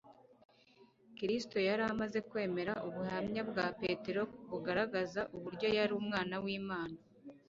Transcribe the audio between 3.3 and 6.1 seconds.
bwa Petero bugaragaza uburyo ari